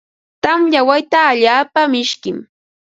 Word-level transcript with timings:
Tamya 0.43 0.81
wayta 0.87 1.19
allaapa 1.31 1.81
mishkim. 1.93 2.37